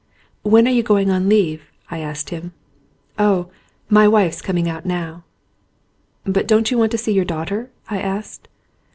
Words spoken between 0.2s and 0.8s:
"When are